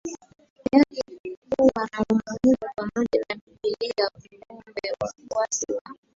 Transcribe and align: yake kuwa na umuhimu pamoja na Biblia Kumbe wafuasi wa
yake 0.71 1.35
kuwa 1.49 1.87
na 1.91 2.05
umuhimu 2.11 2.69
pamoja 2.75 3.21
na 3.29 3.35
Biblia 3.35 4.09
Kumbe 4.47 4.93
wafuasi 5.01 5.73
wa 5.73 5.81